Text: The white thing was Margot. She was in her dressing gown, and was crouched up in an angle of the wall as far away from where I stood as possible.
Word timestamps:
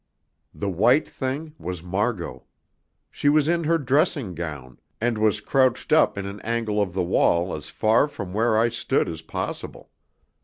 The 0.55 0.67
white 0.67 1.07
thing 1.07 1.53
was 1.59 1.83
Margot. 1.83 2.45
She 3.11 3.29
was 3.29 3.47
in 3.47 3.65
her 3.65 3.77
dressing 3.77 4.33
gown, 4.33 4.79
and 4.99 5.19
was 5.19 5.41
crouched 5.41 5.91
up 5.93 6.17
in 6.17 6.25
an 6.25 6.39
angle 6.39 6.81
of 6.81 6.95
the 6.95 7.03
wall 7.03 7.53
as 7.53 7.69
far 7.69 8.05
away 8.05 8.11
from 8.11 8.33
where 8.33 8.57
I 8.57 8.69
stood 8.69 9.07
as 9.07 9.21
possible. 9.21 9.91